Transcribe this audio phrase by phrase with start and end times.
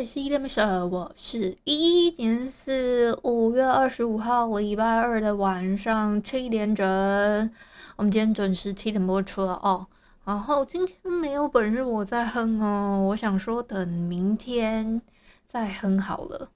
[0.00, 2.10] 里是依依恋不舍，我是依依。
[2.10, 6.88] 今天是五月二十五号礼拜二的晚上七点整，
[7.96, 9.86] 我们今天准时七点播出了哦。
[10.24, 15.02] 然后今天没有本日我在哼哦，我想说等明天
[15.46, 16.48] 再哼好了。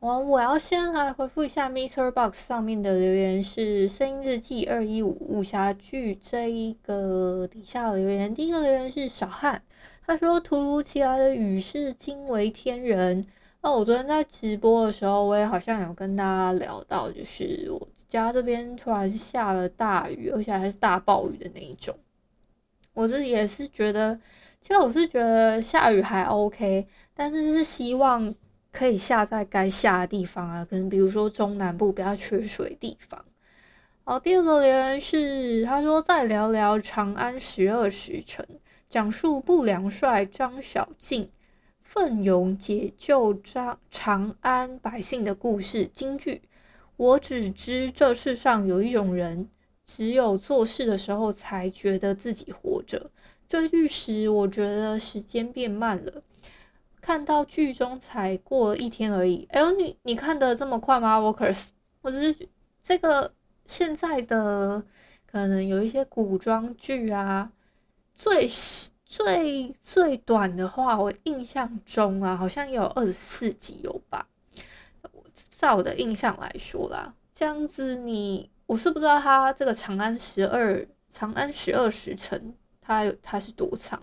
[0.00, 9.60] 我我要先来回复一下 MixerBox 上面的留言，是声音日记二一五武侠剧这一个底下留言，第一个留言是小汉。
[10.08, 13.26] 他说：“突如其来的雨势惊为天人。
[13.60, 21.94] 那我昨天在直播的时候，我也好像有跟大家聊到，就是我家这边突然下了大雨，而且还是大暴雨的那一种。
[22.94, 24.18] 我自己也是觉得，
[24.62, 28.34] 其实我是觉得下雨还 OK，但是是希望
[28.72, 33.22] 可以下在该下的地方啊，可能比如说中南部比较缺水地方。
[34.04, 38.48] 好，第二个留言是他说再聊聊长安十二时辰。”
[38.88, 41.30] 讲述不良帅张小敬
[41.82, 45.86] 奋勇解救张长安百姓的故事。
[45.86, 46.40] 金句：
[46.96, 49.50] 我只知这世上有一种人，
[49.84, 53.10] 只有做事的时候才觉得自己活着。
[53.46, 56.22] 追剧时，我觉得时间变慢了。
[57.02, 59.46] 看到剧中才过一天而已。
[59.50, 61.68] 哎呦，你你看得这么快吗？Workers，
[62.00, 62.48] 我只是
[62.82, 63.34] 这个
[63.66, 64.82] 现在的
[65.30, 67.52] 可能有一些古装剧啊。
[68.18, 68.50] 最
[69.06, 74.26] 最最短的话，我印象中啊，好像有二十四集有吧？
[75.50, 84.02] 在我的印象来说啦，这样子你我是不知道他这个长安十二长安十二时辰，它有它是多长，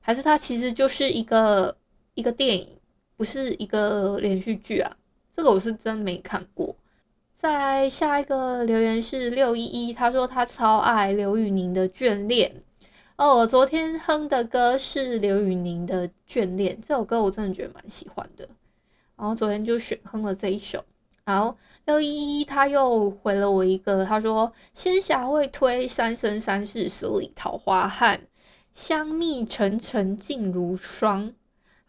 [0.00, 1.74] 还是它其实就是一个
[2.12, 2.78] 一个电影，
[3.16, 4.94] 不是一个连续剧啊？
[5.34, 6.76] 这个我是真没看过。
[7.36, 12.62] 再下一个留言是六一一，他说他超爱刘宇宁的眷恋。
[13.20, 18.48] 哦，我昨天哼的歌是刘宇宁的《眷恋》，这首歌我真的觉得蛮喜欢的，
[19.14, 20.86] 然后昨天就选哼了这一首。
[21.26, 28.22] 然后六一一他又回了我一个，他说：“仙侠会推三生三世十里桃花汉，
[28.72, 31.34] 香蜜沉沉烬如霜。”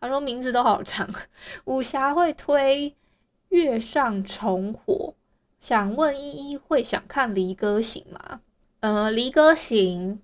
[0.02, 1.10] 他说名字都好长。
[1.64, 2.98] 武侠会推
[3.48, 5.14] 月上重火，
[5.62, 8.42] 想问依依会想看《离歌行》吗？
[8.82, 10.20] 呃，《离歌行》。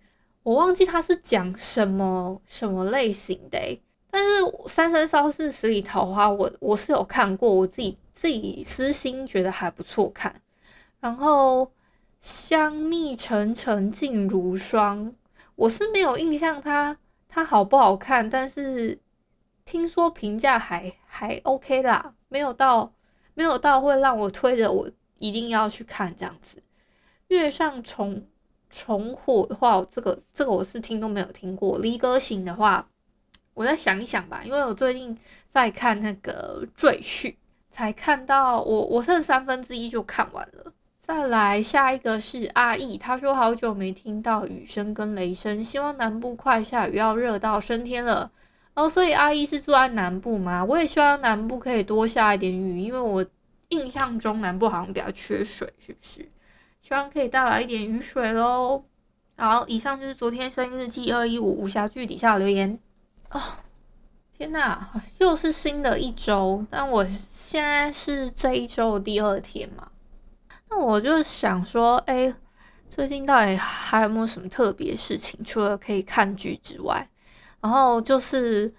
[0.47, 10.41] 我忘记他是讲什么什么类型的，但是《三生三世十里桃花》我我是有看过，我自己自己私心觉得还不错看。
[11.01, 11.73] 然后
[12.21, 15.13] 香蜜沉沉烬如霜，
[15.55, 16.97] 我是没有印象它
[17.27, 19.01] 它好不好看，但是
[19.65, 22.93] 听说评价还还 OK 啦，没有到
[23.33, 26.63] 没有到会让我推着我一定要去看这样子。
[27.27, 28.25] 月上重。
[28.77, 31.79] 重火的话，这个这个我是听都没有听过。
[31.79, 32.87] 离歌行的话，
[33.55, 35.17] 我再想一想吧，因为我最近
[35.49, 37.33] 在看那个赘婿，
[37.71, 40.71] 才看到我我剩三分之一就看完了。
[40.99, 48.29] 再来下一个是阿义，他说好久没听到雨声跟雷声，希望南部快下雨，要热到升天了。
[48.75, 50.63] 哦，所以阿义是住在南部吗？
[50.63, 53.25] 我也希望南部可以多下一点雨，因为我
[53.69, 56.29] 印象中南部好像比较缺水，是不是？
[56.81, 58.85] 希望可以带来一点雨水喽。
[59.37, 62.79] 好，以上就是昨天生日记二一五武侠剧底下留言。
[63.29, 63.41] 哦，
[64.35, 66.65] 天哪，又是新的一周。
[66.71, 69.91] 但我现在是这一周的第二天嘛。
[70.69, 72.33] 那我就想说，哎，
[72.89, 75.43] 最近到底还有没有什么特别事情？
[75.43, 77.09] 除了可以看剧之外，
[77.61, 78.73] 然后就是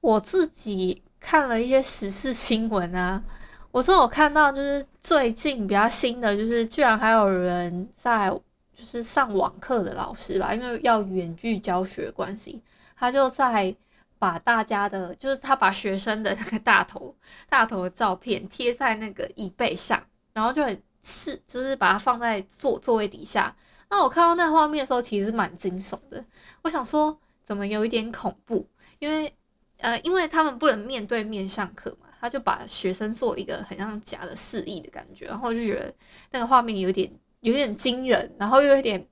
[0.00, 3.22] 我自己看了一些时事新闻啊。
[3.72, 12.60] 我是有看到，就是最近比较新的，就是居然还有人在，就是上网课的老师吧，因为要远距教学关系，
[12.96, 13.74] 他就在
[14.18, 17.14] 把大家的，就是他把学生的那个大头
[17.48, 20.02] 大头的照片贴在那个椅背上，
[20.32, 23.54] 然后就很是就是把它放在座座位底下。
[23.88, 26.24] 那我看到那画面的时候，其实蛮惊悚的。
[26.62, 28.66] 我想说，怎么有一点恐怖？
[28.98, 29.32] 因为
[29.78, 32.08] 呃，因为他们不能面对面上课嘛。
[32.20, 35.94] 他就把学生做一个很像假的示意的感觉，然后我就觉得
[36.32, 39.08] 那个画面有点有点惊人，然后又有点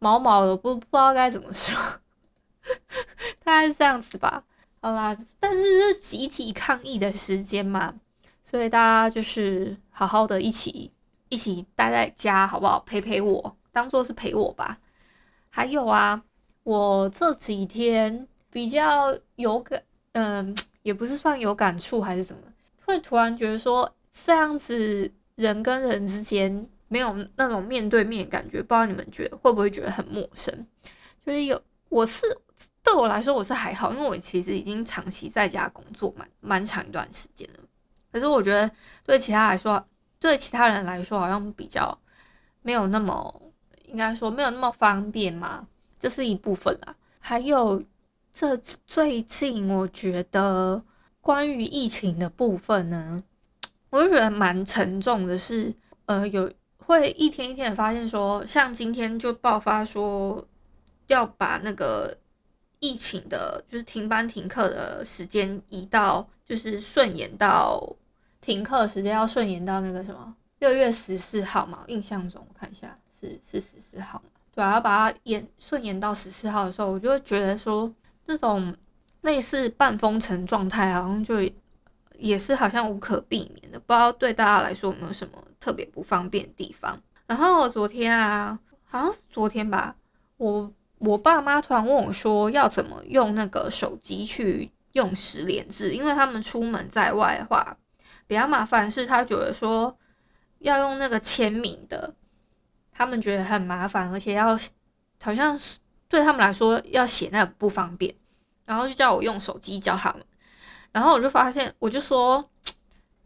[0.00, 1.76] 毛毛的，不不知道该怎么说，
[3.44, 4.44] 大概是这样子吧。
[4.82, 7.94] 好啦，但是是集体抗议的时间嘛，
[8.42, 10.90] 所以大家就是好好的一起
[11.28, 12.80] 一起待在家，好不好？
[12.80, 14.78] 陪陪我，当做是陪我吧。
[15.50, 16.22] 还有啊，
[16.62, 19.82] 我这几天比较有感，
[20.20, 22.42] 嗯， 也不是算有感触还是什么，
[22.84, 23.90] 会突然觉得说
[24.24, 30.66] 这样子人跟人之间没有那种面对面感觉，不知道你们觉得会不会觉得很陌生？
[31.24, 32.26] 就是有，我是。
[32.82, 37.60] 对我来说我是还好，因为我其实已经长期在家工作蛮蛮长一段时间了。
[38.10, 38.68] 可是我觉得
[39.04, 39.86] 对其他来说，
[40.18, 41.96] 对其他人来说好像比较
[42.62, 43.42] 没有那么，
[43.84, 45.68] 应该说没有那么方便嘛，
[46.00, 46.96] 这是一部分啦。
[47.20, 47.80] 还有
[48.32, 50.82] 这最近我觉得
[51.20, 53.20] 关于疫情的部分呢，
[53.90, 55.74] 我就觉得蛮沉重的是，
[56.06, 60.46] 呃，有会一天一天的发现说，像今天就爆发说
[61.06, 62.16] 要把那个。
[62.82, 67.94] 疫情的，就是停班停课的时间移到，就是顺延到
[68.40, 71.84] 停课时间要顺延到那个什么六月十四号嘛？
[71.88, 74.30] 印象中我看一下是是十四号嘛？
[74.54, 77.92] 对啊，要把它延顺延到十四号的时候，我就会觉得说，
[78.30, 78.76] 这种
[79.22, 81.36] 类似半封城状态，好像就
[82.16, 87.00] 也是好像无可避免的，不知道对大家来说有没有什么特别不方便的地方。
[87.26, 89.96] 然后昨天啊，好像是昨天吧，
[90.36, 90.72] 我。
[91.02, 95.94] 我爸妈突然问我说：“要怎么用那个手机去用十连制？
[95.94, 97.74] 因为他们出门在外的话
[98.26, 99.96] 比较麻烦，是他觉得说
[100.58, 102.12] 要用那个签名的，
[102.92, 104.48] 他们觉得很麻烦，而且要
[105.22, 108.14] 好像是对他们来说要写那不方便，
[108.70, 110.24] 然后就叫我用手机教他们。
[110.92, 112.48] 然后我就发现，我就说，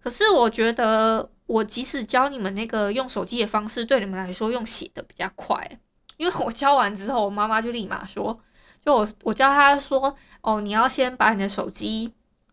[0.02, 5.78] 可是我觉得我即使教你们那个用手机的方式，对你们来说用写的比较快。”
[6.16, 8.40] 因为我教完之后，我妈妈就立马说，
[8.82, 12.04] 就我我教她说，哦，你要先把你的手机，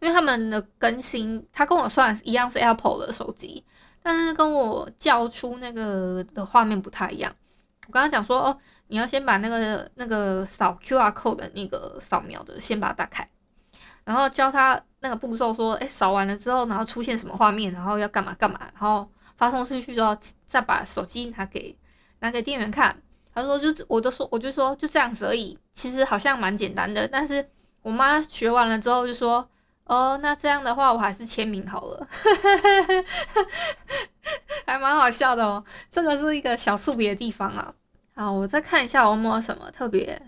[0.01, 3.63] 因为他们的更新，他跟我算一样是 Apple 的手机，
[4.03, 7.33] 但是跟我叫出那个的画面不太一样。
[7.87, 8.57] 我刚刚讲说，哦，
[8.91, 13.27] 你要先把那个那个扫 QR code 的那个扫描的先把它打开，
[14.03, 20.15] 然后教他那个步骤，说，诶，扫完了之后，然后出现什么画面，然后要干嘛干嘛，然后发送出去之后，
[20.45, 21.77] 再把手机拿给
[22.19, 23.01] 拿给店员看。
[23.33, 25.57] 他说就：“我都说，我就说就这样子而已。
[25.71, 27.49] 其实好像蛮简单的，但是
[27.81, 29.47] 我妈学完了之后就说
[29.87, 32.05] ：‘哦，那这样的话，我还是签名好了。’
[34.67, 35.63] 还蛮好笑的哦。
[35.89, 37.73] 这个是一个小特别的地方啊。
[38.21, 40.21] 好，我再看一下我有没有什么特别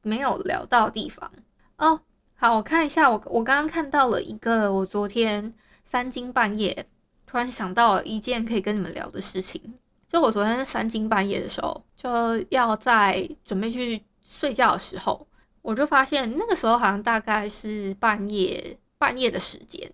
[0.00, 1.28] 没有聊到的地方
[1.76, 2.00] 哦。
[2.36, 5.52] 好，我看一下，我我刚刚看到了一个，我昨天
[5.84, 6.86] 三更半夜
[7.26, 9.60] 突然想到了一件可以跟你们聊的事情。”
[10.06, 12.08] 就我昨天三更半夜的时候，就
[12.50, 15.26] 要在准备去睡觉的时候，
[15.62, 19.90] 我就发现那个时候好像大概是半夜半夜的时间，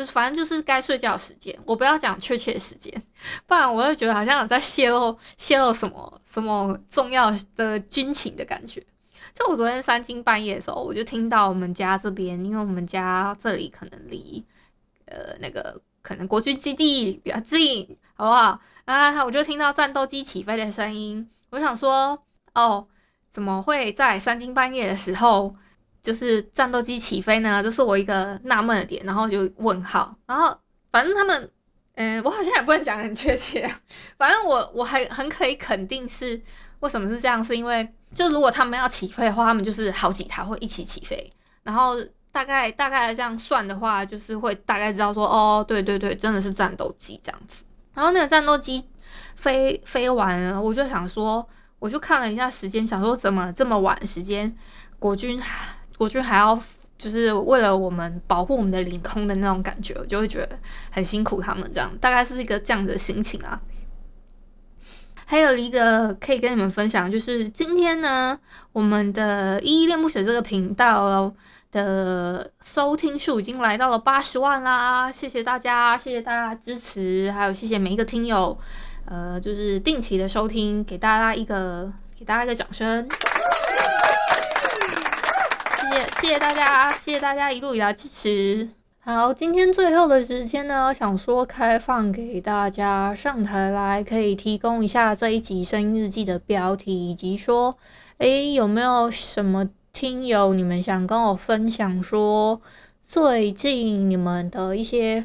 [0.00, 1.56] 就反正就是该睡觉时间。
[1.64, 2.92] 我不要讲确切时间，
[3.46, 8.84] 不然我会觉得好像在泄露泄露什么什么重要的军情的感觉。
[9.34, 14.44] 就我昨天三更半夜的时候，我就听到我们家这边，因为我们家这里可能离
[15.04, 18.60] 呃那个可能国军基地比较近，好不好？
[18.86, 19.24] 啊！
[19.24, 22.20] 我就听到战斗机起飞的声音，我想说，
[22.54, 22.88] 哦，
[23.30, 25.54] 怎么会在三更半夜的时候，
[26.02, 27.62] 就是战斗机起飞呢？
[27.62, 30.14] 这是我一个纳闷的点，然后就问号。
[30.26, 30.56] 然后
[30.90, 31.50] 反正他们，
[31.94, 33.70] 嗯，我好像也不能讲很确切，
[34.16, 36.40] 反正我我还很可以肯定是
[36.80, 41.32] 为什么是这样，是因为就如果他们要起飞的话，他们就是好几台会一起起飞，
[41.62, 41.94] 然后
[42.32, 47.64] 大概大概这样算的话，就是会大概知道说，哦，对对对，真的是战斗机这样子。
[47.92, 48.82] 然后那个战斗机
[49.36, 51.46] 飞飞完了，我就想说，
[51.78, 54.50] 我就看了一下时间，想说怎么这么晚时间，
[54.98, 55.40] 国军
[56.00, 56.58] 国军还要
[56.96, 60.58] 就是为了我们保护我们的领空的那种感觉，我就会觉得
[60.90, 63.60] 很辛苦他们这样，大概是一个这样的心情啊。
[65.26, 68.38] 还有一个可以跟你们分享，就是今天呢，
[68.72, 71.34] 我们的依依恋不舍这个频道。
[71.72, 75.08] 的收听数已经来到了八十万啦！
[75.12, 78.58] 谢谢大家，谢谢大家支持，还有谢谢每一个听友，
[79.04, 81.88] 呃，就是定期的收听，给大家一个
[82.18, 83.08] 给大家一个掌声，
[86.20, 88.68] 谢谢大家，谢谢大家一路以来支持。
[89.00, 97.76] 好，今天最后的时间呢，想说开放给大家上台来，可以提供一下这一集声音日记的标题，以及说，
[98.18, 99.68] 诶，有没有什么？
[99.92, 102.62] 听友，你们想跟我分享说，
[103.02, 105.20] 最近你们的一些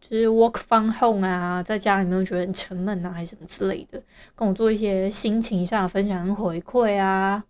[0.00, 4.02] 就是 work from home 啊，在家里面觉得很沉闷啊，还是什么之类的，
[4.34, 7.44] 跟我做一些心情上的分享跟回馈啊，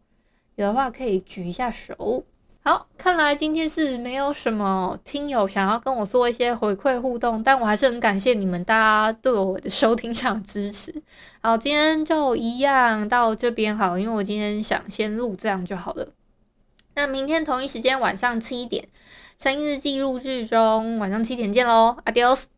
[0.57, 2.25] 有的话可以举一下手。
[2.69, 11.03] 好，看来今天是没有什么听友想要跟我做一些回馈互动，但我还是很感谢你们大家对我的收听上的支持。
[11.41, 16.09] 好，今天就一样到这边好，因为我今天想先录这样就好了。
[16.95, 18.87] 那明天同一时间晚上七点，
[19.43, 22.58] 声音日记录制中，晚上七点见喽，Adios。